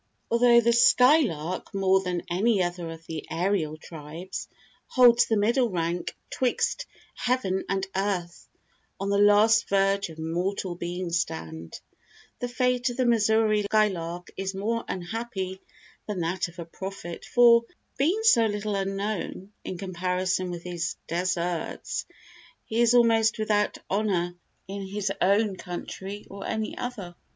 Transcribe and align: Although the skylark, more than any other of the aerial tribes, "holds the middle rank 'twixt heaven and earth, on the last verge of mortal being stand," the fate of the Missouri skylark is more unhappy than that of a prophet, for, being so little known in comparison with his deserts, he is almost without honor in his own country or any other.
Although 0.31 0.61
the 0.61 0.73
skylark, 0.73 1.75
more 1.75 2.01
than 2.01 2.23
any 2.27 2.63
other 2.63 2.89
of 2.89 3.05
the 3.05 3.23
aerial 3.29 3.77
tribes, 3.77 4.47
"holds 4.87 5.27
the 5.27 5.37
middle 5.37 5.69
rank 5.69 6.17
'twixt 6.31 6.87
heaven 7.13 7.63
and 7.69 7.85
earth, 7.95 8.47
on 8.99 9.11
the 9.11 9.19
last 9.19 9.69
verge 9.69 10.09
of 10.09 10.17
mortal 10.17 10.73
being 10.73 11.11
stand," 11.11 11.79
the 12.39 12.47
fate 12.47 12.89
of 12.89 12.97
the 12.97 13.05
Missouri 13.05 13.61
skylark 13.61 14.31
is 14.35 14.55
more 14.55 14.83
unhappy 14.87 15.61
than 16.07 16.21
that 16.21 16.47
of 16.47 16.57
a 16.57 16.65
prophet, 16.65 17.23
for, 17.23 17.65
being 17.95 18.21
so 18.23 18.47
little 18.47 18.83
known 18.83 19.53
in 19.63 19.77
comparison 19.77 20.49
with 20.49 20.63
his 20.63 20.95
deserts, 21.05 22.07
he 22.65 22.81
is 22.81 22.95
almost 22.95 23.37
without 23.37 23.77
honor 23.87 24.33
in 24.67 24.81
his 24.87 25.11
own 25.21 25.57
country 25.57 26.25
or 26.27 26.47
any 26.47 26.75
other. 26.75 27.15